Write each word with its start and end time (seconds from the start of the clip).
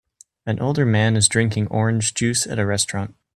An 0.47 0.59
older 0.59 0.83
man 0.83 1.15
is 1.15 1.27
drinking 1.27 1.67
orange 1.67 2.15
juice 2.15 2.47
at 2.47 2.57
a 2.57 2.65
restaurant 2.65 3.13